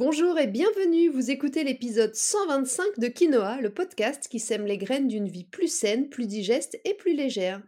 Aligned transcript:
Bonjour 0.00 0.38
et 0.38 0.46
bienvenue, 0.46 1.10
vous 1.10 1.30
écoutez 1.30 1.62
l'épisode 1.62 2.14
125 2.14 2.98
de 3.00 3.08
Quinoa, 3.08 3.60
le 3.60 3.68
podcast 3.68 4.28
qui 4.30 4.40
sème 4.40 4.64
les 4.64 4.78
graines 4.78 5.08
d'une 5.08 5.28
vie 5.28 5.44
plus 5.44 5.68
saine, 5.68 6.08
plus 6.08 6.26
digeste 6.26 6.80
et 6.86 6.94
plus 6.94 7.14
légère. 7.14 7.60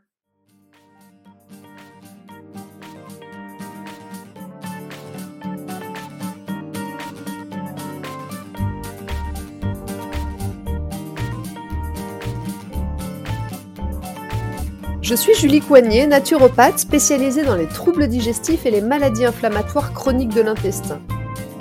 Je 15.03 15.15
suis 15.15 15.35
Julie 15.35 15.61
Coignet, 15.61 16.07
naturopathe 16.07 16.79
spécialisée 16.79 17.45
dans 17.45 17.57
les 17.57 17.69
troubles 17.69 18.09
digestifs 18.09 18.65
et 18.65 18.71
les 18.71 18.81
maladies 18.81 19.27
inflammatoires 19.27 19.93
chroniques 19.93 20.35
de 20.35 20.41
l'intestin. 20.41 21.03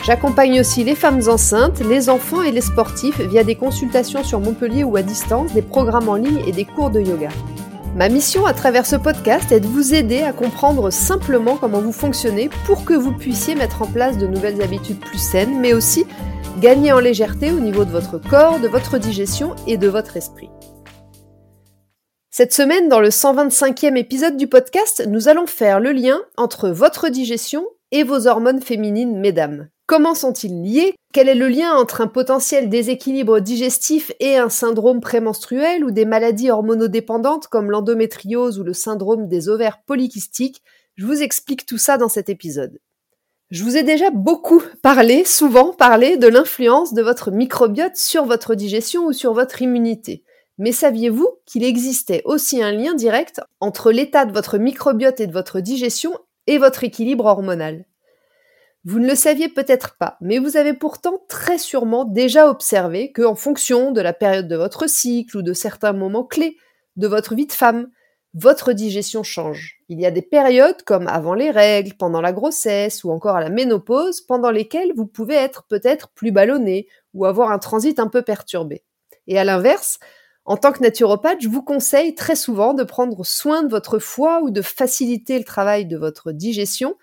J'accompagne 0.03 0.59
aussi 0.59 0.83
les 0.83 0.95
femmes 0.95 1.21
enceintes, 1.27 1.79
les 1.79 2.09
enfants 2.09 2.41
et 2.41 2.51
les 2.51 2.61
sportifs 2.61 3.21
via 3.21 3.43
des 3.43 3.53
consultations 3.53 4.23
sur 4.23 4.39
Montpellier 4.39 4.83
ou 4.83 4.95
à 4.95 5.03
distance, 5.03 5.53
des 5.53 5.61
programmes 5.61 6.09
en 6.09 6.15
ligne 6.15 6.41
et 6.47 6.51
des 6.51 6.65
cours 6.65 6.89
de 6.89 6.99
yoga. 6.99 7.29
Ma 7.95 8.09
mission 8.09 8.47
à 8.47 8.53
travers 8.53 8.87
ce 8.87 8.95
podcast 8.95 9.51
est 9.51 9.59
de 9.59 9.67
vous 9.67 9.93
aider 9.93 10.23
à 10.23 10.33
comprendre 10.33 10.89
simplement 10.89 11.55
comment 11.55 11.81
vous 11.81 11.91
fonctionnez 11.91 12.49
pour 12.65 12.83
que 12.83 12.95
vous 12.95 13.11
puissiez 13.11 13.53
mettre 13.53 13.83
en 13.83 13.85
place 13.85 14.17
de 14.17 14.25
nouvelles 14.25 14.63
habitudes 14.63 14.99
plus 14.99 15.19
saines, 15.19 15.59
mais 15.59 15.73
aussi 15.73 16.05
gagner 16.59 16.91
en 16.91 16.99
légèreté 16.99 17.51
au 17.51 17.59
niveau 17.59 17.85
de 17.85 17.91
votre 17.91 18.17
corps, 18.17 18.59
de 18.59 18.67
votre 18.67 18.97
digestion 18.97 19.55
et 19.67 19.77
de 19.77 19.87
votre 19.87 20.17
esprit. 20.17 20.49
Cette 22.31 22.53
semaine, 22.53 22.89
dans 22.89 23.01
le 23.01 23.09
125e 23.09 23.97
épisode 23.97 24.37
du 24.37 24.47
podcast, 24.47 25.05
nous 25.07 25.27
allons 25.27 25.45
faire 25.45 25.79
le 25.79 25.91
lien 25.91 26.21
entre 26.37 26.69
votre 26.69 27.09
digestion 27.09 27.67
et 27.91 28.03
vos 28.03 28.25
hormones 28.25 28.61
féminines, 28.61 29.19
mesdames. 29.19 29.67
Comment 29.91 30.15
sont-ils 30.15 30.63
liés? 30.63 30.95
Quel 31.11 31.27
est 31.27 31.35
le 31.35 31.49
lien 31.49 31.73
entre 31.75 31.99
un 31.99 32.07
potentiel 32.07 32.69
déséquilibre 32.69 33.41
digestif 33.41 34.13
et 34.21 34.37
un 34.37 34.47
syndrome 34.47 35.01
prémenstruel 35.01 35.83
ou 35.83 35.91
des 35.91 36.05
maladies 36.05 36.49
hormonodépendantes 36.49 37.47
comme 37.47 37.69
l'endométriose 37.69 38.57
ou 38.57 38.63
le 38.63 38.71
syndrome 38.71 39.27
des 39.27 39.49
ovaires 39.49 39.81
polykystiques? 39.85 40.63
Je 40.95 41.05
vous 41.05 41.21
explique 41.21 41.65
tout 41.65 41.77
ça 41.77 41.97
dans 41.97 42.07
cet 42.07 42.29
épisode. 42.29 42.79
Je 43.49 43.65
vous 43.65 43.75
ai 43.75 43.83
déjà 43.83 44.11
beaucoup 44.11 44.63
parlé, 44.81 45.25
souvent 45.25 45.73
parlé 45.73 46.15
de 46.15 46.27
l'influence 46.27 46.93
de 46.93 47.01
votre 47.01 47.29
microbiote 47.29 47.97
sur 47.97 48.23
votre 48.23 48.55
digestion 48.55 49.07
ou 49.07 49.11
sur 49.11 49.33
votre 49.33 49.61
immunité. 49.61 50.23
Mais 50.57 50.71
saviez-vous 50.71 51.27
qu'il 51.45 51.65
existait 51.65 52.21
aussi 52.23 52.63
un 52.63 52.71
lien 52.71 52.93
direct 52.93 53.41
entre 53.59 53.91
l'état 53.91 54.23
de 54.23 54.31
votre 54.31 54.57
microbiote 54.57 55.19
et 55.19 55.27
de 55.27 55.33
votre 55.33 55.59
digestion 55.59 56.17
et 56.47 56.59
votre 56.59 56.85
équilibre 56.85 57.25
hormonal? 57.25 57.83
Vous 58.83 58.99
ne 58.99 59.07
le 59.07 59.15
saviez 59.15 59.47
peut-être 59.47 59.95
pas, 59.97 60.17
mais 60.21 60.39
vous 60.39 60.57
avez 60.57 60.73
pourtant 60.73 61.21
très 61.27 61.57
sûrement 61.59 62.03
déjà 62.03 62.49
observé 62.49 63.11
que, 63.11 63.21
en 63.21 63.35
fonction 63.35 63.91
de 63.91 64.01
la 64.01 64.13
période 64.13 64.47
de 64.47 64.55
votre 64.55 64.89
cycle 64.89 65.37
ou 65.37 65.41
de 65.43 65.53
certains 65.53 65.93
moments 65.93 66.23
clés 66.23 66.57
de 66.95 67.07
votre 67.07 67.35
vie 67.35 67.45
de 67.45 67.51
femme, 67.51 67.89
votre 68.33 68.73
digestion 68.73 69.23
change. 69.23 69.81
Il 69.89 69.99
y 69.99 70.05
a 70.05 70.11
des 70.11 70.21
périodes 70.21 70.81
comme 70.83 71.07
avant 71.07 71.33
les 71.33 71.51
règles, 71.51 71.95
pendant 71.95 72.21
la 72.21 72.31
grossesse 72.31 73.03
ou 73.03 73.11
encore 73.11 73.35
à 73.35 73.41
la 73.41 73.49
ménopause, 73.49 74.21
pendant 74.21 74.51
lesquelles 74.51 74.93
vous 74.95 75.05
pouvez 75.05 75.35
être 75.35 75.63
peut-être 75.67 76.09
plus 76.09 76.31
ballonné 76.31 76.87
ou 77.13 77.25
avoir 77.25 77.51
un 77.51 77.59
transit 77.59 77.99
un 77.99 78.07
peu 78.07 78.21
perturbé. 78.21 78.83
Et 79.27 79.37
à 79.37 79.43
l'inverse, 79.43 79.99
en 80.45 80.57
tant 80.57 80.71
que 80.71 80.81
naturopathe, 80.81 81.41
je 81.41 81.49
vous 81.49 81.61
conseille 81.61 82.15
très 82.15 82.35
souvent 82.35 82.73
de 82.73 82.83
prendre 82.83 83.23
soin 83.25 83.63
de 83.63 83.69
votre 83.69 83.99
foie 83.99 84.41
ou 84.41 84.49
de 84.49 84.61
faciliter 84.61 85.37
le 85.37 85.45
travail 85.45 85.85
de 85.85 85.97
votre 85.97 86.31
digestion 86.31 86.95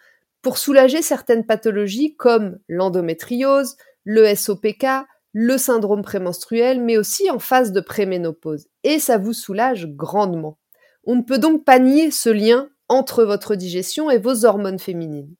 pour 0.43 0.59
soulager 0.59 1.03
certaines 1.03 1.45
pathologies 1.45 2.17
comme 2.17 2.59
l'endométriose, 2.69 3.77
le 4.05 4.35
SOPK, 4.35 4.87
le 5.33 5.59
syndrome 5.59 6.03
prémenstruel, 6.03 6.83
mais 6.83 6.97
aussi 6.97 7.31
en 7.31 7.39
phase 7.39 7.73
de 7.73 7.81
préménopause. 7.81 8.69
Et 8.85 8.99
ça 8.99 9.19
vous 9.19 9.33
soulage 9.33 9.87
grandement. 9.87 10.59
On 11.05 11.17
ne 11.17 11.23
peut 11.23 11.39
donc 11.39 11.65
pas 11.65 11.79
nier 11.79 12.11
ce 12.11 12.31
lien 12.31 12.69
entre 12.89 13.25
votre 13.25 13.55
digestion 13.55 14.11
et 14.11 14.19
vos 14.19 14.45
hormones 14.45 14.79
féminines. 14.79 15.35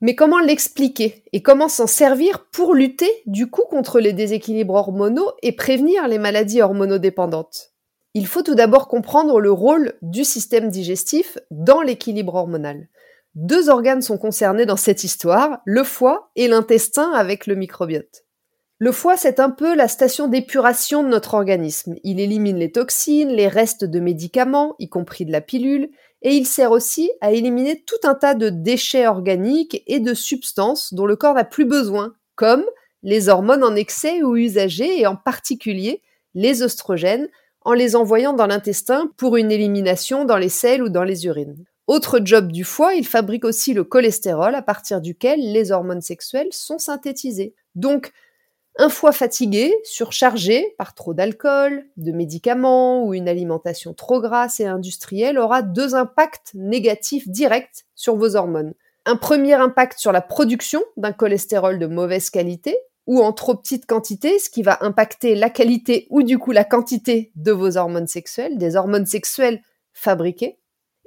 Mais 0.00 0.14
comment 0.14 0.40
l'expliquer 0.40 1.24
et 1.32 1.42
comment 1.42 1.68
s'en 1.68 1.86
servir 1.86 2.46
pour 2.50 2.74
lutter 2.74 3.10
du 3.26 3.48
coup 3.48 3.64
contre 3.70 4.00
les 4.00 4.12
déséquilibres 4.12 4.74
hormonaux 4.74 5.32
et 5.42 5.52
prévenir 5.52 6.08
les 6.08 6.18
maladies 6.18 6.60
hormonodépendantes? 6.60 7.72
Il 8.12 8.26
faut 8.26 8.42
tout 8.42 8.54
d'abord 8.54 8.88
comprendre 8.88 9.40
le 9.40 9.50
rôle 9.50 9.94
du 10.02 10.24
système 10.24 10.68
digestif 10.68 11.38
dans 11.50 11.80
l'équilibre 11.80 12.34
hormonal. 12.34 12.88
Deux 13.34 13.68
organes 13.68 14.02
sont 14.02 14.16
concernés 14.16 14.64
dans 14.64 14.76
cette 14.76 15.02
histoire, 15.02 15.58
le 15.64 15.82
foie 15.82 16.30
et 16.36 16.46
l'intestin 16.46 17.10
avec 17.10 17.48
le 17.48 17.56
microbiote. 17.56 18.24
Le 18.78 18.92
foie, 18.92 19.16
c'est 19.16 19.40
un 19.40 19.50
peu 19.50 19.74
la 19.74 19.88
station 19.88 20.28
d'épuration 20.28 21.02
de 21.02 21.08
notre 21.08 21.34
organisme. 21.34 21.96
Il 22.04 22.20
élimine 22.20 22.58
les 22.58 22.70
toxines, 22.70 23.30
les 23.30 23.48
restes 23.48 23.84
de 23.84 23.98
médicaments, 23.98 24.76
y 24.78 24.88
compris 24.88 25.24
de 25.24 25.32
la 25.32 25.40
pilule, 25.40 25.90
et 26.22 26.34
il 26.34 26.46
sert 26.46 26.70
aussi 26.70 27.10
à 27.20 27.32
éliminer 27.32 27.82
tout 27.84 28.06
un 28.06 28.14
tas 28.14 28.34
de 28.34 28.50
déchets 28.50 29.08
organiques 29.08 29.82
et 29.88 29.98
de 29.98 30.14
substances 30.14 30.94
dont 30.94 31.06
le 31.06 31.16
corps 31.16 31.34
n'a 31.34 31.44
plus 31.44 31.64
besoin, 31.64 32.14
comme 32.36 32.64
les 33.02 33.28
hormones 33.28 33.64
en 33.64 33.74
excès 33.74 34.22
ou 34.22 34.36
usagées, 34.36 35.00
et 35.00 35.06
en 35.08 35.16
particulier 35.16 36.02
les 36.34 36.62
oestrogènes, 36.62 37.28
en 37.62 37.72
les 37.72 37.96
envoyant 37.96 38.32
dans 38.32 38.46
l'intestin 38.46 39.10
pour 39.16 39.36
une 39.36 39.50
élimination 39.50 40.24
dans 40.24 40.38
les 40.38 40.48
selles 40.48 40.82
ou 40.82 40.88
dans 40.88 41.04
les 41.04 41.26
urines. 41.26 41.64
Autre 41.86 42.20
job 42.24 42.50
du 42.50 42.64
foie, 42.64 42.94
il 42.94 43.06
fabrique 43.06 43.44
aussi 43.44 43.74
le 43.74 43.84
cholestérol 43.84 44.54
à 44.54 44.62
partir 44.62 45.02
duquel 45.02 45.52
les 45.52 45.70
hormones 45.70 46.00
sexuelles 46.00 46.52
sont 46.52 46.78
synthétisées. 46.78 47.54
Donc, 47.74 48.12
un 48.76 48.88
foie 48.88 49.12
fatigué, 49.12 49.72
surchargé 49.84 50.74
par 50.78 50.94
trop 50.94 51.14
d'alcool, 51.14 51.84
de 51.96 52.10
médicaments 52.10 53.04
ou 53.04 53.14
une 53.14 53.28
alimentation 53.28 53.92
trop 53.92 54.20
grasse 54.20 54.60
et 54.60 54.66
industrielle 54.66 55.38
aura 55.38 55.62
deux 55.62 55.94
impacts 55.94 56.52
négatifs 56.54 57.28
directs 57.28 57.84
sur 57.94 58.16
vos 58.16 58.34
hormones. 58.34 58.74
Un 59.04 59.16
premier 59.16 59.54
impact 59.54 59.98
sur 59.98 60.10
la 60.10 60.22
production 60.22 60.82
d'un 60.96 61.12
cholestérol 61.12 61.78
de 61.78 61.86
mauvaise 61.86 62.30
qualité 62.30 62.76
ou 63.06 63.22
en 63.22 63.34
trop 63.34 63.54
petite 63.54 63.84
quantité, 63.84 64.38
ce 64.38 64.48
qui 64.48 64.62
va 64.62 64.78
impacter 64.80 65.34
la 65.34 65.50
qualité 65.50 66.06
ou 66.08 66.22
du 66.22 66.38
coup 66.38 66.50
la 66.50 66.64
quantité 66.64 67.30
de 67.36 67.52
vos 67.52 67.76
hormones 67.76 68.06
sexuelles, 68.06 68.56
des 68.56 68.74
hormones 68.74 69.06
sexuelles 69.06 69.60
fabriquées 69.92 70.58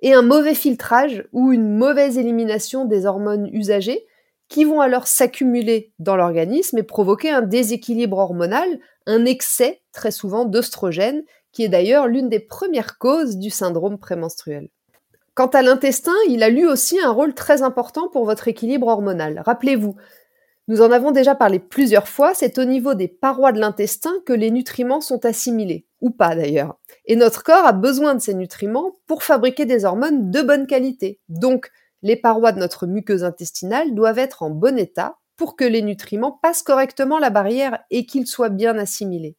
et 0.02 0.13
un 0.13 0.22
mauvais 0.22 0.56
filtrage 0.56 1.25
ou 1.34 1.52
une 1.52 1.78
mauvaise 1.78 2.18
élimination 2.18 2.85
des 2.85 3.06
hormones 3.06 3.50
usagées 3.52 4.06
qui 4.47 4.63
vont 4.63 4.80
alors 4.80 5.08
s'accumuler 5.08 5.91
dans 6.00 6.16
l'organisme 6.16 6.78
et 6.78 6.84
provoquer 6.84 7.30
un 7.30 7.41
déséquilibre 7.41 8.18
hormonal, 8.18 8.80
un 9.06 9.25
excès 9.25 9.81
très 9.91 10.12
souvent 10.12 10.46
d'œstrogènes, 10.46 11.24
qui 11.52 11.63
est 11.63 11.69
d'ailleurs 11.69 12.07
l'une 12.07 12.30
des 12.30 12.40
premières 12.40 12.97
causes 12.97 13.38
du 13.38 13.50
syndrome 13.50 13.97
prémenstruel. 13.97 14.69
Quant 15.34 15.47
à 15.47 15.62
l'intestin, 15.62 16.16
il 16.30 16.44
a 16.44 16.50
lui 16.50 16.66
aussi 16.66 17.00
un 17.00 17.12
rôle 17.12 17.34
très 17.34 17.62
important 17.62 18.07
pour 18.07 18.25
votre 18.25 18.47
équilibre 18.47 18.88
hormonal. 18.88 19.44
Rappelez-vous, 19.46 19.96
nous 20.68 20.82
en 20.82 20.92
avons 20.92 21.12
déjà 21.12 21.34
parlé 21.34 21.60
plusieurs 21.60 22.08
fois, 22.08 22.34
c'est 22.34 22.58
au 22.58 22.66
niveau 22.66 22.94
des 22.94 23.08
parois 23.08 23.54
de 23.54 23.60
l'intestin 23.60 24.14
que 24.26 24.34
les 24.34 24.52
nutriments 24.52 25.00
sont 25.00 25.26
assimilés, 25.26 25.88
ou 26.02 26.10
pas 26.10 26.36
d'ailleurs. 26.36 26.78
Et 27.06 27.16
notre 27.16 27.44
corps 27.44 27.66
a 27.66 27.72
besoin 27.72 28.16
de 28.16 28.22
ces 28.22 28.34
nutriments 28.34 28.98
pour 29.08 29.24
fabriquer 29.24 29.66
des 29.66 29.86
hormones 29.86 30.30
de 30.30 30.42
bonne 30.42 30.68
qualité. 30.68 31.22
Donc, 31.30 31.72
les 32.02 32.18
parois 32.18 32.52
de 32.52 32.60
notre 32.60 32.86
muqueuse 32.86 33.24
intestinale 33.24 33.96
doivent 33.96 34.20
être 34.20 34.44
en 34.44 34.50
bon 34.50 34.78
état 34.78 35.18
pour 35.38 35.56
que 35.56 35.64
les 35.64 35.82
nutriments 35.82 36.38
passent 36.42 36.64
correctement 36.64 37.18
la 37.18 37.30
barrière 37.30 37.80
et 37.90 38.06
qu'ils 38.06 38.28
soient 38.28 38.50
bien 38.50 38.78
assimilés. 38.78 39.38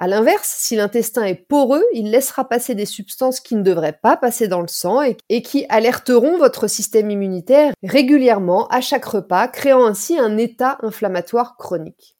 À 0.00 0.06
l'inverse, 0.06 0.54
si 0.56 0.76
l'intestin 0.76 1.24
est 1.24 1.34
poreux, 1.34 1.84
il 1.92 2.12
laissera 2.12 2.48
passer 2.48 2.76
des 2.76 2.86
substances 2.86 3.40
qui 3.40 3.56
ne 3.56 3.62
devraient 3.62 3.98
pas 4.00 4.16
passer 4.16 4.46
dans 4.46 4.60
le 4.60 4.68
sang 4.68 5.02
et, 5.02 5.42
qui 5.42 5.66
alerteront 5.68 6.38
votre 6.38 6.68
système 6.68 7.10
immunitaire 7.10 7.72
régulièrement 7.82 8.68
à 8.68 8.80
chaque 8.80 9.04
repas, 9.04 9.48
créant 9.48 9.84
ainsi 9.84 10.16
un 10.16 10.38
état 10.38 10.78
inflammatoire 10.82 11.56
chronique. 11.56 12.16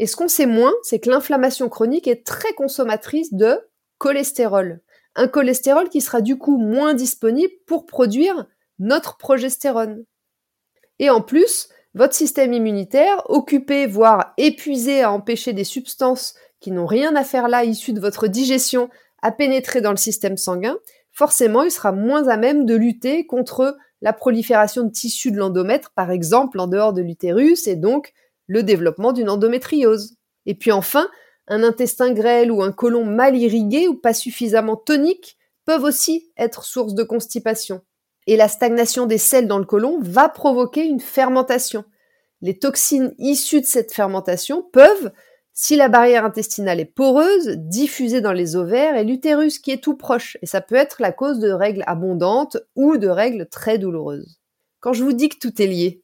Et 0.00 0.08
ce 0.08 0.16
qu'on 0.16 0.26
sait 0.26 0.46
moins, 0.46 0.72
c'est 0.82 0.98
que 0.98 1.10
l'inflammation 1.10 1.68
chronique 1.68 2.08
est 2.08 2.26
très 2.26 2.54
consommatrice 2.54 3.32
de 3.32 3.60
cholestérol. 3.98 4.80
Un 5.14 5.28
cholestérol 5.28 5.88
qui 5.90 6.00
sera 6.00 6.22
du 6.22 6.38
coup 6.38 6.58
moins 6.58 6.92
disponible 6.92 7.52
pour 7.68 7.86
produire 7.86 8.46
notre 8.80 9.16
progestérone. 9.16 10.04
Et 10.98 11.08
en 11.08 11.20
plus, 11.20 11.68
votre 11.94 12.14
système 12.14 12.52
immunitaire, 12.52 13.22
occupé, 13.30 13.86
voire 13.86 14.32
épuisé 14.38 15.02
à 15.02 15.12
empêcher 15.12 15.52
des 15.52 15.62
substances 15.62 16.34
qui 16.62 16.70
n'ont 16.70 16.86
rien 16.86 17.14
à 17.16 17.24
faire 17.24 17.48
là, 17.48 17.64
issus 17.64 17.92
de 17.92 18.00
votre 18.00 18.28
digestion, 18.28 18.88
à 19.20 19.32
pénétrer 19.32 19.82
dans 19.82 19.90
le 19.90 19.96
système 19.96 20.38
sanguin, 20.38 20.78
forcément, 21.10 21.62
il 21.64 21.70
sera 21.70 21.92
moins 21.92 22.28
à 22.28 22.36
même 22.36 22.64
de 22.64 22.74
lutter 22.74 23.26
contre 23.26 23.76
la 24.00 24.12
prolifération 24.12 24.84
de 24.84 24.90
tissus 24.90 25.30
de 25.30 25.36
l'endomètre, 25.36 25.90
par 25.94 26.10
exemple, 26.10 26.58
en 26.58 26.66
dehors 26.66 26.92
de 26.92 27.02
l'utérus, 27.02 27.66
et 27.66 27.76
donc 27.76 28.12
le 28.46 28.62
développement 28.62 29.12
d'une 29.12 29.28
endométriose. 29.28 30.16
Et 30.46 30.54
puis 30.54 30.72
enfin, 30.72 31.08
un 31.48 31.62
intestin 31.62 32.12
grêle 32.12 32.50
ou 32.50 32.62
un 32.62 32.72
côlon 32.72 33.04
mal 33.04 33.36
irrigué 33.36 33.88
ou 33.88 33.94
pas 33.94 34.14
suffisamment 34.14 34.76
tonique 34.76 35.36
peuvent 35.64 35.84
aussi 35.84 36.32
être 36.36 36.64
source 36.64 36.94
de 36.94 37.02
constipation. 37.02 37.82
Et 38.26 38.36
la 38.36 38.48
stagnation 38.48 39.06
des 39.06 39.18
sels 39.18 39.48
dans 39.48 39.58
le 39.58 39.64
côlon 39.64 39.98
va 40.00 40.28
provoquer 40.28 40.84
une 40.84 41.00
fermentation. 41.00 41.84
Les 42.40 42.58
toxines 42.58 43.14
issues 43.18 43.60
de 43.60 43.66
cette 43.66 43.92
fermentation 43.92 44.62
peuvent, 44.72 45.12
si 45.54 45.76
la 45.76 45.88
barrière 45.88 46.24
intestinale 46.24 46.80
est 46.80 46.84
poreuse, 46.84 47.56
diffuser 47.58 48.20
dans 48.20 48.32
les 48.32 48.56
ovaires 48.56 48.96
et 48.96 49.04
l'utérus 49.04 49.58
qui 49.58 49.70
est 49.70 49.82
tout 49.82 49.96
proche, 49.96 50.36
et 50.42 50.46
ça 50.46 50.60
peut 50.60 50.74
être 50.74 51.00
la 51.00 51.12
cause 51.12 51.38
de 51.38 51.50
règles 51.50 51.84
abondantes 51.86 52.56
ou 52.74 52.96
de 52.96 53.08
règles 53.08 53.46
très 53.46 53.78
douloureuses. 53.78 54.38
Quand 54.80 54.92
je 54.92 55.04
vous 55.04 55.12
dis 55.12 55.28
que 55.28 55.38
tout 55.38 55.60
est 55.60 55.66
lié, 55.66 56.02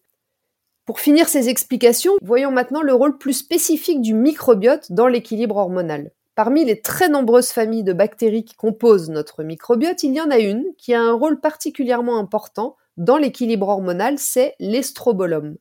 pour 0.84 1.00
finir 1.00 1.28
ces 1.28 1.50
explications, 1.50 2.14
voyons 2.22 2.50
maintenant 2.50 2.80
le 2.80 2.94
rôle 2.94 3.18
plus 3.18 3.34
spécifique 3.34 4.00
du 4.00 4.14
microbiote 4.14 4.90
dans 4.90 5.06
l'équilibre 5.06 5.56
hormonal. 5.56 6.12
Parmi 6.34 6.64
les 6.64 6.80
très 6.80 7.08
nombreuses 7.08 7.50
familles 7.50 7.84
de 7.84 7.92
bactéries 7.92 8.44
qui 8.44 8.54
composent 8.54 9.10
notre 9.10 9.42
microbiote, 9.42 10.02
il 10.02 10.14
y 10.14 10.20
en 10.20 10.30
a 10.30 10.38
une 10.38 10.64
qui 10.78 10.94
a 10.94 11.02
un 11.02 11.12
rôle 11.12 11.40
particulièrement 11.40 12.18
important 12.18 12.76
dans 12.96 13.16
l'équilibre 13.16 13.68
hormonal, 13.68 14.18
c'est 14.18 14.54
l'estrobolome. 14.58 15.56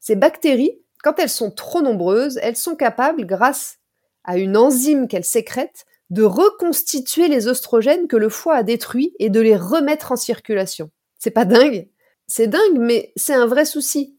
Ces 0.00 0.16
bactéries, 0.16 0.81
quand 1.02 1.18
elles 1.18 1.28
sont 1.28 1.50
trop 1.50 1.82
nombreuses, 1.82 2.38
elles 2.42 2.56
sont 2.56 2.76
capables, 2.76 3.26
grâce 3.26 3.78
à 4.24 4.38
une 4.38 4.56
enzyme 4.56 5.08
qu'elles 5.08 5.24
sécrètent, 5.24 5.84
de 6.10 6.22
reconstituer 6.22 7.28
les 7.28 7.48
oestrogènes 7.48 8.06
que 8.06 8.16
le 8.16 8.28
foie 8.28 8.56
a 8.56 8.62
détruits 8.62 9.14
et 9.18 9.30
de 9.30 9.40
les 9.40 9.56
remettre 9.56 10.12
en 10.12 10.16
circulation. 10.16 10.90
C'est 11.18 11.30
pas 11.30 11.44
dingue 11.44 11.88
C'est 12.26 12.46
dingue, 12.46 12.78
mais 12.78 13.12
c'est 13.16 13.34
un 13.34 13.46
vrai 13.46 13.64
souci. 13.64 14.18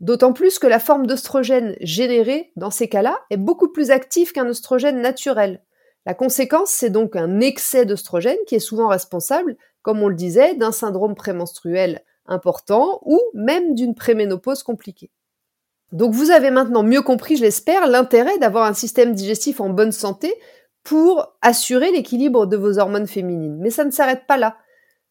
D'autant 0.00 0.32
plus 0.32 0.58
que 0.58 0.66
la 0.66 0.78
forme 0.78 1.06
d'oestrogène 1.06 1.76
générée 1.80 2.52
dans 2.56 2.70
ces 2.70 2.88
cas-là 2.88 3.18
est 3.30 3.36
beaucoup 3.36 3.68
plus 3.68 3.90
active 3.90 4.32
qu'un 4.32 4.48
oestrogène 4.48 5.00
naturel. 5.00 5.62
La 6.06 6.14
conséquence, 6.14 6.70
c'est 6.70 6.90
donc 6.90 7.16
un 7.16 7.40
excès 7.40 7.84
d'oestrogène 7.84 8.38
qui 8.46 8.54
est 8.54 8.60
souvent 8.60 8.88
responsable, 8.88 9.56
comme 9.82 10.02
on 10.02 10.08
le 10.08 10.14
disait, 10.14 10.54
d'un 10.54 10.72
syndrome 10.72 11.14
prémenstruel 11.14 12.02
important 12.26 13.00
ou 13.04 13.20
même 13.34 13.74
d'une 13.74 13.94
préménopause 13.94 14.62
compliquée. 14.62 15.10
Donc 15.92 16.12
vous 16.12 16.30
avez 16.30 16.50
maintenant 16.50 16.82
mieux 16.82 17.02
compris, 17.02 17.36
je 17.36 17.42
l'espère, 17.42 17.86
l'intérêt 17.86 18.38
d'avoir 18.38 18.64
un 18.64 18.74
système 18.74 19.14
digestif 19.14 19.60
en 19.60 19.70
bonne 19.70 19.92
santé 19.92 20.34
pour 20.84 21.36
assurer 21.42 21.90
l'équilibre 21.90 22.46
de 22.46 22.56
vos 22.56 22.78
hormones 22.78 23.06
féminines. 23.06 23.58
Mais 23.60 23.70
ça 23.70 23.84
ne 23.84 23.90
s'arrête 23.90 24.26
pas 24.26 24.36
là. 24.36 24.56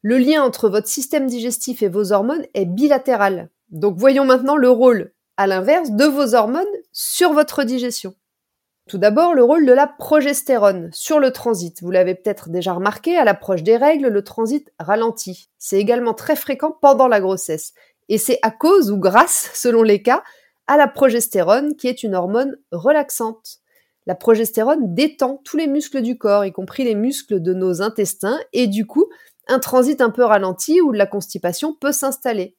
Le 0.02 0.18
lien 0.18 0.44
entre 0.44 0.70
votre 0.70 0.88
système 0.88 1.28
digestif 1.28 1.82
et 1.82 1.88
vos 1.88 2.12
hormones 2.12 2.46
est 2.54 2.66
bilatéral. 2.66 3.50
Donc 3.70 3.98
voyons 3.98 4.26
maintenant 4.26 4.56
le 4.56 4.70
rôle, 4.70 5.14
à 5.36 5.48
l'inverse, 5.48 5.92
de 5.92 6.06
vos 6.06 6.36
hormones 6.36 6.66
sur 6.92 7.34
votre 7.34 7.64
digestion. 7.64 8.14
Tout 8.88 8.98
d'abord, 8.98 9.34
le 9.34 9.44
rôle 9.44 9.66
de 9.66 9.74
la 9.74 9.86
progestérone 9.86 10.90
sur 10.94 11.20
le 11.20 11.32
transit. 11.32 11.82
Vous 11.82 11.92
l'avez 11.92 12.16
peut-être 12.16 12.50
déjà 12.50 12.72
remarqué, 12.72 13.18
à 13.18 13.26
l'approche 13.26 13.64
des 13.64 13.76
règles, 13.76 14.08
le 14.08 14.24
transit 14.24 14.72
ralentit. 14.80 15.50
C'est 15.58 15.78
également 15.78 16.14
très 16.14 16.38
fréquent 16.38 16.72
pendant 16.82 17.10
la 17.10 17.20
grossesse. 17.20 17.74
Et 18.08 18.18
c'est 18.18 18.40
à 18.44 18.52
cause 18.52 18.90
ou 18.90 18.98
grâce, 18.98 19.52
selon 19.54 19.84
les 19.84 20.02
cas, 20.02 20.24
à 20.68 20.78
la 20.78 20.88
progestérone 20.88 21.76
qui 21.76 21.88
est 21.88 22.04
une 22.04 22.16
hormone 22.16 22.58
relaxante. 22.72 23.60
La 24.06 24.16
progestérone 24.16 24.94
détend 24.94 25.42
tous 25.44 25.58
les 25.58 25.68
muscles 25.68 26.02
du 26.02 26.18
corps, 26.18 26.46
y 26.46 26.52
compris 26.52 26.84
les 26.84 26.96
muscles 26.96 27.42
de 27.42 27.54
nos 27.54 27.82
intestins, 27.82 28.40
et 28.54 28.68
du 28.68 28.86
coup, 28.86 29.10
un 29.48 29.60
transit 29.60 30.00
un 30.02 30.10
peu 30.10 30.24
ralenti 30.24 30.82
ou 30.82 30.92
de 30.92 30.98
la 30.98 31.08
constipation 31.08 31.74
peut 31.74 31.92
s'installer. 31.92 32.56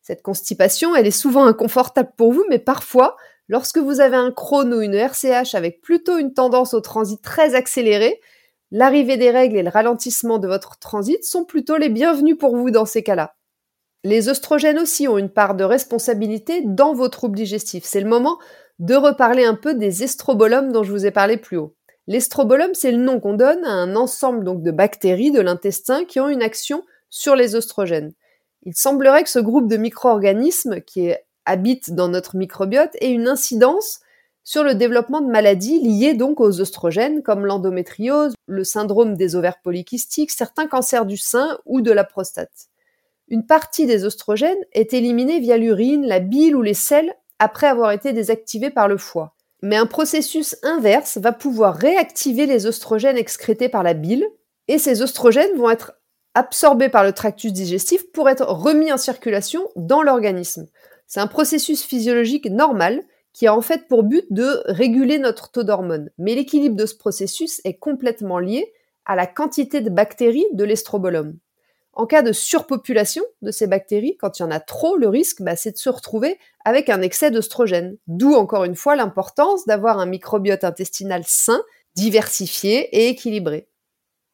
Cette 0.00 0.22
constipation, 0.22 0.94
elle 0.96 1.06
est 1.06 1.12
souvent 1.12 1.44
inconfortable 1.44 2.12
pour 2.16 2.32
vous, 2.32 2.44
mais 2.48 2.58
parfois, 2.58 3.16
lorsque 3.48 3.78
vous 3.78 4.00
avez 4.00 4.16
un 4.16 4.32
Crohn 4.32 4.72
ou 4.74 4.80
une 4.80 4.94
RCH 4.94 5.54
avec 5.54 5.80
plutôt 5.80 6.18
une 6.18 6.34
tendance 6.34 6.74
au 6.74 6.80
transit 6.80 7.22
très 7.22 7.54
accéléré, 7.54 8.20
l'arrivée 8.70 9.16
des 9.16 9.30
règles 9.30 9.56
et 9.56 9.62
le 9.62 9.70
ralentissement 9.70 10.38
de 10.38 10.48
votre 10.48 10.78
transit 10.78 11.24
sont 11.24 11.44
plutôt 11.44 11.76
les 11.76 11.88
bienvenus 11.88 12.36
pour 12.38 12.56
vous 12.56 12.70
dans 12.70 12.86
ces 12.86 13.02
cas-là. 13.02 13.34
Les 14.04 14.28
oestrogènes 14.28 14.80
aussi 14.80 15.06
ont 15.06 15.16
une 15.16 15.30
part 15.30 15.54
de 15.54 15.62
responsabilité 15.62 16.62
dans 16.64 16.92
vos 16.92 17.08
troubles 17.08 17.36
digestifs. 17.36 17.84
C'est 17.84 18.00
le 18.00 18.08
moment 18.08 18.38
de 18.80 18.96
reparler 18.96 19.44
un 19.44 19.54
peu 19.54 19.74
des 19.74 20.02
estrobolomes 20.02 20.72
dont 20.72 20.82
je 20.82 20.90
vous 20.90 21.06
ai 21.06 21.12
parlé 21.12 21.36
plus 21.36 21.56
haut. 21.56 21.76
L'estrobolome, 22.08 22.74
c'est 22.74 22.90
le 22.90 22.98
nom 22.98 23.20
qu'on 23.20 23.34
donne 23.34 23.64
à 23.64 23.70
un 23.70 23.94
ensemble 23.94 24.44
donc 24.44 24.62
de 24.62 24.72
bactéries 24.72 25.30
de 25.30 25.40
l'intestin 25.40 26.04
qui 26.04 26.18
ont 26.18 26.28
une 26.28 26.42
action 26.42 26.82
sur 27.10 27.36
les 27.36 27.54
oestrogènes. 27.54 28.12
Il 28.64 28.74
semblerait 28.74 29.22
que 29.22 29.30
ce 29.30 29.38
groupe 29.38 29.68
de 29.68 29.76
micro-organismes 29.76 30.80
qui 30.80 31.12
habitent 31.44 31.92
dans 31.92 32.08
notre 32.08 32.36
microbiote 32.36 32.96
ait 33.00 33.12
une 33.12 33.28
incidence 33.28 34.00
sur 34.42 34.64
le 34.64 34.74
développement 34.74 35.20
de 35.20 35.30
maladies 35.30 35.78
liées 35.78 36.14
donc 36.14 36.40
aux 36.40 36.60
oestrogènes 36.60 37.22
comme 37.22 37.46
l'endométriose, 37.46 38.34
le 38.46 38.64
syndrome 38.64 39.16
des 39.16 39.36
ovaires 39.36 39.60
polykystiques, 39.62 40.32
certains 40.32 40.66
cancers 40.66 41.06
du 41.06 41.16
sein 41.16 41.60
ou 41.66 41.80
de 41.80 41.92
la 41.92 42.02
prostate. 42.02 42.71
Une 43.32 43.46
partie 43.46 43.86
des 43.86 44.04
oestrogènes 44.04 44.62
est 44.72 44.92
éliminée 44.92 45.40
via 45.40 45.56
l'urine, 45.56 46.06
la 46.06 46.20
bile 46.20 46.54
ou 46.54 46.60
les 46.60 46.74
selles 46.74 47.14
après 47.38 47.66
avoir 47.66 47.90
été 47.92 48.12
désactivés 48.12 48.68
par 48.68 48.88
le 48.88 48.98
foie. 48.98 49.34
Mais 49.62 49.76
un 49.76 49.86
processus 49.86 50.54
inverse 50.62 51.16
va 51.16 51.32
pouvoir 51.32 51.74
réactiver 51.74 52.44
les 52.44 52.66
oestrogènes 52.66 53.16
excrétés 53.16 53.70
par 53.70 53.82
la 53.82 53.94
bile, 53.94 54.26
et 54.68 54.76
ces 54.76 55.00
oestrogènes 55.00 55.56
vont 55.56 55.70
être 55.70 55.94
absorbé 56.34 56.90
par 56.90 57.04
le 57.04 57.14
tractus 57.14 57.54
digestif 57.54 58.12
pour 58.12 58.28
être 58.28 58.44
remis 58.44 58.92
en 58.92 58.98
circulation 58.98 59.66
dans 59.76 60.02
l'organisme. 60.02 60.68
C'est 61.06 61.20
un 61.20 61.26
processus 61.26 61.82
physiologique 61.82 62.50
normal 62.50 63.02
qui 63.32 63.46
a 63.46 63.56
en 63.56 63.62
fait 63.62 63.88
pour 63.88 64.02
but 64.02 64.26
de 64.28 64.60
réguler 64.66 65.18
notre 65.18 65.50
taux 65.50 65.62
d'hormones. 65.62 66.10
Mais 66.18 66.34
l'équilibre 66.34 66.76
de 66.76 66.84
ce 66.84 66.96
processus 66.96 67.62
est 67.64 67.78
complètement 67.78 68.38
lié 68.38 68.74
à 69.06 69.16
la 69.16 69.26
quantité 69.26 69.80
de 69.80 69.88
bactéries 69.88 70.44
de 70.52 70.64
l'estrobolome. 70.64 71.38
En 71.94 72.06
cas 72.06 72.22
de 72.22 72.32
surpopulation 72.32 73.22
de 73.42 73.50
ces 73.50 73.66
bactéries, 73.66 74.16
quand 74.16 74.38
il 74.38 74.42
y 74.42 74.44
en 74.44 74.50
a 74.50 74.60
trop, 74.60 74.96
le 74.96 75.08
risque, 75.08 75.42
bah, 75.42 75.56
c'est 75.56 75.72
de 75.72 75.76
se 75.76 75.90
retrouver 75.90 76.38
avec 76.64 76.88
un 76.88 77.02
excès 77.02 77.30
d'oestrogène. 77.30 77.96
D'où 78.06 78.34
encore 78.34 78.64
une 78.64 78.76
fois 78.76 78.96
l'importance 78.96 79.66
d'avoir 79.66 79.98
un 79.98 80.06
microbiote 80.06 80.64
intestinal 80.64 81.22
sain, 81.26 81.62
diversifié 81.94 82.88
et 82.96 83.08
équilibré. 83.08 83.68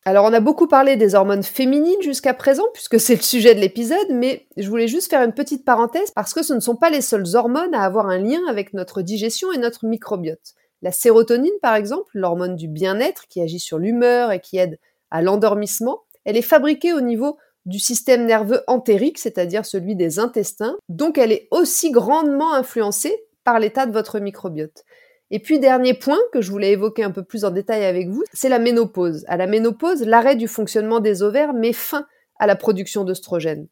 Alors 0.05 0.25
on 0.25 0.33
a 0.33 0.41
beaucoup 0.41 0.69
parlé 0.69 0.97
des 0.97 1.15
hormones 1.17 1.43
féminines 1.43 2.01
jusqu'à 2.01 2.33
présent, 2.33 2.65
puisque 2.73 3.01
c'est 3.01 3.17
le 3.17 3.23
sujet 3.23 3.55
de 3.55 3.61
l'épisode, 3.61 4.07
mais 4.11 4.47
je 4.57 4.69
voulais 4.69 4.89
juste 4.89 5.11
faire 5.11 5.23
une 5.23 5.35
petite 5.35 5.65
parenthèse 5.65 6.13
parce 6.13 6.33
que 6.33 6.45
ce 6.45 6.55
ne 6.55 6.61
sont 6.61 6.77
pas 6.77 6.89
les 6.89 7.01
seules 7.01 7.27
hormones 7.35 7.75
à 7.75 7.83
avoir 7.83 8.07
un 8.07 8.19
lien 8.19 8.41
avec 8.49 8.73
notre 8.73 9.03
digestion 9.03 9.53
et 9.53 9.59
notre 9.59 9.85
microbiote. 9.85 10.55
La 10.81 10.93
sérotonine, 10.93 11.51
par 11.61 11.75
exemple, 11.75 12.09
l'hormone 12.15 12.55
du 12.55 12.69
bien-être 12.69 13.27
qui 13.29 13.43
agit 13.43 13.59
sur 13.59 13.79
l'humeur 13.79 14.31
et 14.31 14.41
qui 14.41 14.57
aide 14.59 14.79
à 15.11 15.21
l'endormissement, 15.21 16.05
elle 16.25 16.37
est 16.37 16.43
fabriquée 16.43 16.93
au 16.93 17.01
niveau 17.01 17.37
du 17.69 17.79
système 17.79 18.25
nerveux 18.25 18.63
entérique, 18.67 19.19
c'est-à-dire 19.19 19.67
celui 19.67 19.95
des 19.95 20.19
intestins, 20.19 20.77
donc 20.89 21.19
elle 21.19 21.33
est 21.33 21.49
aussi 21.51 21.91
grandement 21.91 22.55
influencée 22.55 23.15
par 23.45 23.61
l'état 23.61 23.85
de 23.85 23.93
votre 23.93 24.19
microbiote. 24.21 24.85
Et 25.31 25.39
puis 25.39 25.59
dernier 25.59 25.93
point 25.93 26.19
que 26.33 26.41
je 26.41 26.51
voulais 26.51 26.73
évoquer 26.73 27.05
un 27.05 27.11
peu 27.11 27.23
plus 27.23 27.45
en 27.45 27.51
détail 27.51 27.85
avec 27.85 28.09
vous, 28.09 28.25
c'est 28.33 28.49
la 28.49 28.59
ménopause. 28.59 29.27
À 29.29 29.37
la 29.37 29.47
ménopause, 29.47 30.03
l'arrêt 30.03 30.37
du 30.37 30.49
fonctionnement 30.49 31.01
des 31.01 31.23
ovaires 31.23 31.53
met 31.53 31.75
fin 31.75 32.07
à 32.39 32.47
la 32.47 32.57
production 32.57 33.05
d'œstrogènes. 33.05 33.69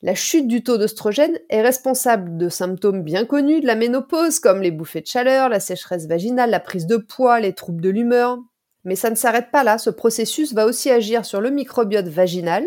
La 0.00 0.14
chute 0.14 0.48
du 0.48 0.62
taux 0.62 0.78
d'œstrogène 0.78 1.38
est 1.50 1.60
responsable 1.60 2.38
de 2.38 2.48
symptômes 2.48 3.02
bien 3.02 3.26
connus 3.26 3.60
de 3.60 3.66
la 3.66 3.74
ménopause 3.74 4.38
comme 4.38 4.62
les 4.62 4.70
bouffées 4.70 5.02
de 5.02 5.06
chaleur, 5.06 5.50
la 5.50 5.60
sécheresse 5.60 6.06
vaginale, 6.06 6.50
la 6.50 6.60
prise 6.60 6.86
de 6.86 6.96
poids, 6.96 7.40
les 7.40 7.52
troubles 7.52 7.82
de 7.82 7.90
l'humeur. 7.90 8.38
Mais 8.84 8.96
ça 8.96 9.10
ne 9.10 9.14
s'arrête 9.14 9.50
pas 9.50 9.64
là, 9.64 9.76
ce 9.76 9.90
processus 9.90 10.54
va 10.54 10.64
aussi 10.64 10.90
agir 10.90 11.26
sur 11.26 11.42
le 11.42 11.50
microbiote 11.50 12.08
vaginal 12.08 12.66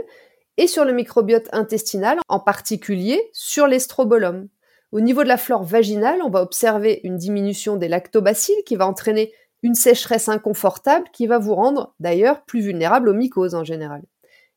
et 0.59 0.67
sur 0.67 0.83
le 0.83 0.91
microbiote 0.91 1.47
intestinal, 1.53 2.19
en 2.27 2.39
particulier 2.39 3.29
sur 3.31 3.65
l'estrobolome. 3.65 4.49
Au 4.91 4.99
niveau 4.99 5.23
de 5.23 5.29
la 5.29 5.37
flore 5.37 5.63
vaginale, 5.63 6.19
on 6.21 6.29
va 6.29 6.41
observer 6.41 6.99
une 7.05 7.15
diminution 7.15 7.77
des 7.77 7.87
lactobacilles 7.87 8.63
qui 8.65 8.75
va 8.75 8.85
entraîner 8.85 9.31
une 9.63 9.73
sécheresse 9.73 10.27
inconfortable 10.27 11.07
qui 11.13 11.27
va 11.27 11.37
vous 11.37 11.55
rendre 11.55 11.95
d'ailleurs 12.01 12.43
plus 12.43 12.59
vulnérable 12.59 13.07
aux 13.07 13.13
mycoses 13.13 13.55
en 13.55 13.63
général. 13.63 14.01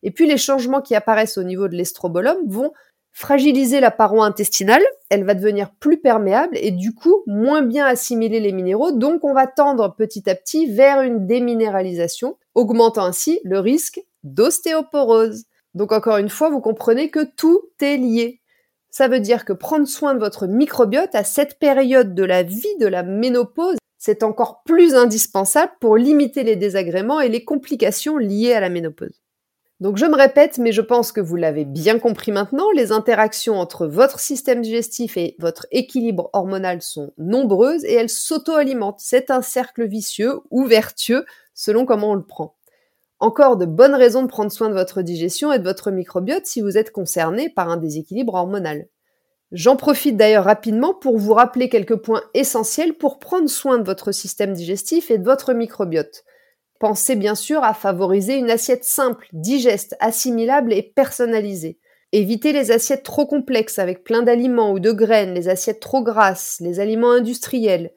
Et 0.02 0.10
puis 0.10 0.26
les 0.26 0.38
changements 0.38 0.80
qui 0.80 0.96
apparaissent 0.96 1.38
au 1.38 1.44
niveau 1.44 1.68
de 1.68 1.76
l'estrobolome 1.76 2.48
vont 2.48 2.72
fragiliser 3.12 3.78
la 3.78 3.92
paroi 3.92 4.26
intestinale, 4.26 4.82
elle 5.08 5.24
va 5.24 5.34
devenir 5.34 5.70
plus 5.70 6.00
perméable 6.00 6.56
et 6.58 6.72
du 6.72 6.94
coup 6.94 7.22
moins 7.28 7.62
bien 7.62 7.86
assimiler 7.86 8.40
les 8.40 8.52
minéraux, 8.52 8.90
donc 8.90 9.22
on 9.22 9.34
va 9.34 9.46
tendre 9.46 9.94
petit 9.94 10.28
à 10.28 10.34
petit 10.34 10.66
vers 10.66 11.02
une 11.02 11.28
déminéralisation, 11.28 12.38
augmentant 12.54 13.04
ainsi 13.04 13.40
le 13.44 13.60
risque 13.60 14.00
d'ostéoporose. 14.24 15.44
Donc 15.74 15.92
encore 15.92 16.18
une 16.18 16.28
fois, 16.28 16.50
vous 16.50 16.60
comprenez 16.60 17.10
que 17.10 17.24
tout 17.24 17.62
est 17.80 17.96
lié. 17.96 18.40
Ça 18.90 19.08
veut 19.08 19.20
dire 19.20 19.44
que 19.44 19.54
prendre 19.54 19.88
soin 19.88 20.14
de 20.14 20.20
votre 20.20 20.46
microbiote 20.46 21.14
à 21.14 21.24
cette 21.24 21.58
période 21.58 22.14
de 22.14 22.24
la 22.24 22.42
vie 22.42 22.76
de 22.78 22.86
la 22.86 23.02
ménopause, 23.02 23.76
c'est 23.96 24.22
encore 24.22 24.62
plus 24.64 24.94
indispensable 24.94 25.72
pour 25.80 25.96
limiter 25.96 26.42
les 26.42 26.56
désagréments 26.56 27.20
et 27.20 27.28
les 27.28 27.44
complications 27.44 28.18
liées 28.18 28.52
à 28.52 28.60
la 28.60 28.68
ménopause. 28.68 29.22
Donc 29.80 29.96
je 29.96 30.06
me 30.06 30.14
répète, 30.14 30.58
mais 30.58 30.70
je 30.70 30.80
pense 30.80 31.10
que 31.10 31.20
vous 31.20 31.36
l'avez 31.36 31.64
bien 31.64 31.98
compris 31.98 32.30
maintenant, 32.30 32.70
les 32.70 32.92
interactions 32.92 33.58
entre 33.58 33.86
votre 33.86 34.20
système 34.20 34.60
digestif 34.60 35.16
et 35.16 35.34
votre 35.40 35.66
équilibre 35.72 36.30
hormonal 36.34 36.82
sont 36.82 37.12
nombreuses 37.18 37.84
et 37.84 37.94
elles 37.94 38.08
s'auto-alimentent. 38.08 39.00
C'est 39.00 39.30
un 39.30 39.42
cercle 39.42 39.86
vicieux 39.86 40.38
ou 40.50 40.66
vertueux 40.66 41.24
selon 41.54 41.84
comment 41.84 42.10
on 42.10 42.14
le 42.14 42.24
prend 42.24 42.56
encore 43.22 43.56
de 43.56 43.66
bonnes 43.66 43.94
raisons 43.94 44.22
de 44.22 44.26
prendre 44.26 44.50
soin 44.50 44.68
de 44.68 44.74
votre 44.74 45.00
digestion 45.00 45.52
et 45.52 45.60
de 45.60 45.64
votre 45.64 45.92
microbiote 45.92 46.44
si 46.44 46.60
vous 46.60 46.76
êtes 46.76 46.90
concerné 46.90 47.48
par 47.48 47.70
un 47.70 47.76
déséquilibre 47.76 48.34
hormonal. 48.34 48.88
J'en 49.52 49.76
profite 49.76 50.16
d'ailleurs 50.16 50.44
rapidement 50.44 50.92
pour 50.92 51.18
vous 51.18 51.32
rappeler 51.32 51.68
quelques 51.68 51.94
points 51.94 52.22
essentiels 52.34 52.94
pour 52.94 53.20
prendre 53.20 53.48
soin 53.48 53.78
de 53.78 53.84
votre 53.84 54.10
système 54.10 54.54
digestif 54.54 55.12
et 55.12 55.18
de 55.18 55.24
votre 55.24 55.52
microbiote. 55.54 56.24
Pensez 56.80 57.14
bien 57.14 57.36
sûr 57.36 57.62
à 57.62 57.74
favoriser 57.74 58.34
une 58.34 58.50
assiette 58.50 58.82
simple, 58.82 59.28
digeste, 59.32 59.94
assimilable 60.00 60.72
et 60.72 60.82
personnalisée. 60.82 61.78
Évitez 62.10 62.52
les 62.52 62.72
assiettes 62.72 63.04
trop 63.04 63.26
complexes 63.26 63.78
avec 63.78 64.02
plein 64.02 64.22
d'aliments 64.22 64.72
ou 64.72 64.80
de 64.80 64.90
graines, 64.90 65.34
les 65.34 65.48
assiettes 65.48 65.80
trop 65.80 66.02
grasses, 66.02 66.56
les 66.58 66.80
aliments 66.80 67.12
industriels. 67.12 67.92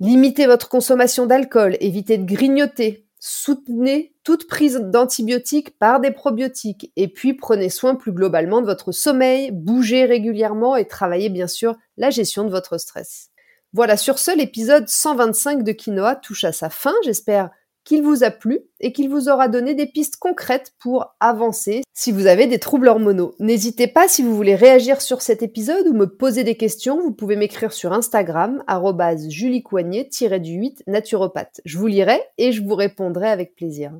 Limitez 0.00 0.46
votre 0.46 0.68
consommation 0.68 1.26
d'alcool, 1.26 1.76
évitez 1.78 2.18
de 2.18 2.26
grignoter. 2.26 3.06
Soutenez 3.20 4.15
toute 4.26 4.48
prise 4.48 4.80
d'antibiotiques 4.82 5.78
par 5.78 6.00
des 6.00 6.10
probiotiques 6.10 6.90
et 6.96 7.06
puis 7.06 7.32
prenez 7.32 7.68
soin 7.68 7.94
plus 7.94 8.10
globalement 8.10 8.60
de 8.60 8.66
votre 8.66 8.90
sommeil, 8.90 9.52
bougez 9.52 10.04
régulièrement 10.04 10.74
et 10.74 10.88
travaillez 10.88 11.28
bien 11.28 11.46
sûr 11.46 11.76
la 11.96 12.10
gestion 12.10 12.42
de 12.42 12.50
votre 12.50 12.76
stress. 12.76 13.30
Voilà, 13.72 13.96
sur 13.96 14.18
ce, 14.18 14.36
l'épisode 14.36 14.88
125 14.88 15.62
de 15.62 15.70
Quinoa 15.70 16.16
touche 16.16 16.42
à 16.42 16.50
sa 16.50 16.70
fin. 16.70 16.92
J'espère 17.04 17.50
qu'il 17.84 18.02
vous 18.02 18.24
a 18.24 18.32
plu 18.32 18.62
et 18.80 18.92
qu'il 18.92 19.08
vous 19.08 19.28
aura 19.28 19.46
donné 19.46 19.74
des 19.74 19.86
pistes 19.86 20.16
concrètes 20.16 20.72
pour 20.80 21.14
avancer 21.20 21.84
si 21.94 22.10
vous 22.10 22.26
avez 22.26 22.48
des 22.48 22.58
troubles 22.58 22.88
hormonaux. 22.88 23.36
N'hésitez 23.38 23.86
pas 23.86 24.08
si 24.08 24.24
vous 24.24 24.34
voulez 24.34 24.56
réagir 24.56 25.02
sur 25.02 25.22
cet 25.22 25.44
épisode 25.44 25.86
ou 25.86 25.92
me 25.92 26.06
poser 26.06 26.42
des 26.42 26.56
questions, 26.56 27.00
vous 27.00 27.12
pouvez 27.12 27.36
m'écrire 27.36 27.72
sur 27.72 27.92
Instagram 27.92 28.64
juliecoignet-du8 28.66 30.82
naturopathe. 30.88 31.60
Je 31.64 31.78
vous 31.78 31.86
lirai 31.86 32.20
et 32.38 32.50
je 32.50 32.64
vous 32.64 32.74
répondrai 32.74 33.28
avec 33.28 33.54
plaisir. 33.54 33.92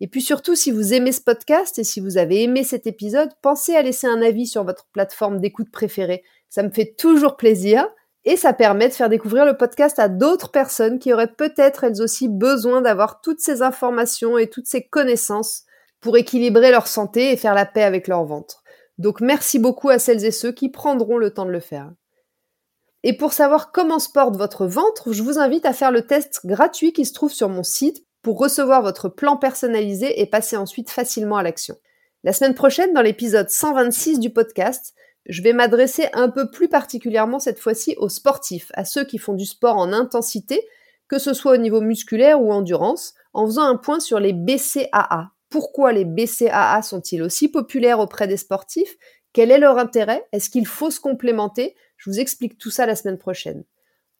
Et 0.00 0.06
puis 0.06 0.22
surtout, 0.22 0.54
si 0.54 0.70
vous 0.70 0.94
aimez 0.94 1.12
ce 1.12 1.20
podcast 1.20 1.78
et 1.78 1.84
si 1.84 2.00
vous 2.00 2.18
avez 2.18 2.42
aimé 2.42 2.62
cet 2.62 2.86
épisode, 2.86 3.30
pensez 3.42 3.74
à 3.74 3.82
laisser 3.82 4.06
un 4.06 4.22
avis 4.22 4.46
sur 4.46 4.64
votre 4.64 4.86
plateforme 4.92 5.40
d'écoute 5.40 5.70
préférée. 5.72 6.22
Ça 6.48 6.62
me 6.62 6.70
fait 6.70 6.94
toujours 6.96 7.36
plaisir 7.36 7.88
et 8.24 8.36
ça 8.36 8.52
permet 8.52 8.88
de 8.88 8.94
faire 8.94 9.08
découvrir 9.08 9.44
le 9.44 9.56
podcast 9.56 9.98
à 9.98 10.08
d'autres 10.08 10.50
personnes 10.50 10.98
qui 10.98 11.12
auraient 11.12 11.32
peut-être 11.32 11.84
elles 11.84 12.00
aussi 12.00 12.28
besoin 12.28 12.80
d'avoir 12.80 13.20
toutes 13.20 13.40
ces 13.40 13.62
informations 13.62 14.38
et 14.38 14.48
toutes 14.48 14.66
ces 14.66 14.86
connaissances 14.86 15.64
pour 16.00 16.16
équilibrer 16.16 16.70
leur 16.70 16.86
santé 16.86 17.32
et 17.32 17.36
faire 17.36 17.54
la 17.54 17.66
paix 17.66 17.82
avec 17.82 18.06
leur 18.06 18.24
ventre. 18.24 18.62
Donc 18.98 19.20
merci 19.20 19.58
beaucoup 19.58 19.88
à 19.88 19.98
celles 19.98 20.24
et 20.24 20.30
ceux 20.30 20.52
qui 20.52 20.68
prendront 20.68 21.18
le 21.18 21.32
temps 21.32 21.46
de 21.46 21.50
le 21.50 21.60
faire. 21.60 21.90
Et 23.04 23.16
pour 23.16 23.32
savoir 23.32 23.70
comment 23.70 24.00
se 24.00 24.10
porte 24.10 24.36
votre 24.36 24.66
ventre, 24.66 25.12
je 25.12 25.22
vous 25.22 25.38
invite 25.38 25.64
à 25.66 25.72
faire 25.72 25.92
le 25.92 26.02
test 26.02 26.44
gratuit 26.44 26.92
qui 26.92 27.04
se 27.04 27.12
trouve 27.12 27.32
sur 27.32 27.48
mon 27.48 27.62
site 27.62 28.04
pour 28.28 28.38
recevoir 28.38 28.82
votre 28.82 29.08
plan 29.08 29.38
personnalisé 29.38 30.20
et 30.20 30.26
passer 30.26 30.58
ensuite 30.58 30.90
facilement 30.90 31.38
à 31.38 31.42
l'action. 31.42 31.78
La 32.24 32.34
semaine 32.34 32.52
prochaine, 32.54 32.92
dans 32.92 33.00
l'épisode 33.00 33.48
126 33.48 34.20
du 34.20 34.28
podcast, 34.28 34.92
je 35.24 35.40
vais 35.40 35.54
m'adresser 35.54 36.10
un 36.12 36.28
peu 36.28 36.50
plus 36.50 36.68
particulièrement 36.68 37.38
cette 37.38 37.58
fois-ci 37.58 37.94
aux 37.96 38.10
sportifs, 38.10 38.70
à 38.74 38.84
ceux 38.84 39.06
qui 39.06 39.16
font 39.16 39.32
du 39.32 39.46
sport 39.46 39.78
en 39.78 39.94
intensité, 39.94 40.60
que 41.08 41.18
ce 41.18 41.32
soit 41.32 41.52
au 41.52 41.56
niveau 41.56 41.80
musculaire 41.80 42.42
ou 42.42 42.52
endurance, 42.52 43.14
en 43.32 43.46
faisant 43.46 43.64
un 43.64 43.76
point 43.76 43.98
sur 43.98 44.20
les 44.20 44.34
BCAA. 44.34 45.30
Pourquoi 45.48 45.94
les 45.94 46.04
BCAA 46.04 46.82
sont-ils 46.82 47.22
aussi 47.22 47.48
populaires 47.48 47.98
auprès 47.98 48.28
des 48.28 48.36
sportifs? 48.36 48.94
Quel 49.32 49.50
est 49.50 49.58
leur 49.58 49.78
intérêt? 49.78 50.28
Est-ce 50.32 50.50
qu'il 50.50 50.66
faut 50.66 50.90
se 50.90 51.00
complémenter? 51.00 51.74
Je 51.96 52.10
vous 52.10 52.20
explique 52.20 52.58
tout 52.58 52.70
ça 52.70 52.84
la 52.84 52.94
semaine 52.94 53.16
prochaine. 53.16 53.64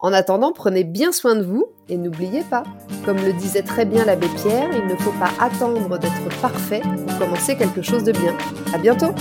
En 0.00 0.12
attendant, 0.12 0.52
prenez 0.52 0.85
bien 0.85 1.11
soin 1.11 1.35
de 1.35 1.43
vous 1.43 1.67
et 1.88 1.97
n'oubliez 1.97 2.43
pas, 2.43 2.62
comme 3.05 3.17
le 3.17 3.33
disait 3.33 3.62
très 3.62 3.85
bien 3.85 4.05
l'abbé 4.05 4.28
Pierre, 4.37 4.71
il 4.73 4.87
ne 4.87 4.95
faut 4.95 5.11
pas 5.12 5.31
attendre 5.40 5.99
d'être 5.99 6.40
parfait 6.40 6.83
pour 6.83 7.19
commencer 7.19 7.57
quelque 7.57 7.83
chose 7.83 8.05
de 8.05 8.12
bien. 8.12 8.37
À 8.73 8.78
bientôt! 8.78 9.12